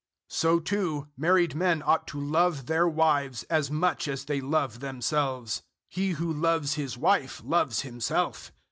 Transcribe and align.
005:028 0.31 0.35
So 0.35 0.59
too 0.59 1.07
married 1.15 1.53
men 1.53 1.83
ought 1.85 2.07
to 2.07 2.19
love 2.19 2.65
their 2.65 2.87
wives 2.87 3.43
as 3.51 3.69
much 3.69 4.07
as 4.07 4.25
they 4.25 4.41
love 4.41 4.79
themselves. 4.79 5.61
He 5.89 6.13
who 6.13 6.33
loves 6.33 6.73
his 6.73 6.97
wife 6.97 7.43
loves 7.45 7.81
himself. 7.81 8.51